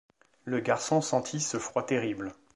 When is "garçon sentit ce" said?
0.61-1.59